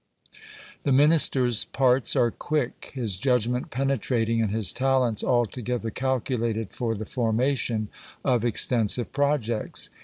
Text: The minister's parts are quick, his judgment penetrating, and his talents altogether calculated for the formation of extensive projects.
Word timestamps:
The 0.81 0.91
minister's 0.91 1.65
parts 1.65 2.15
are 2.15 2.31
quick, 2.31 2.89
his 2.95 3.17
judgment 3.17 3.69
penetrating, 3.69 4.41
and 4.41 4.49
his 4.49 4.73
talents 4.73 5.23
altogether 5.23 5.91
calculated 5.91 6.71
for 6.73 6.95
the 6.95 7.05
formation 7.05 7.87
of 8.25 8.43
extensive 8.43 9.11
projects. 9.11 9.91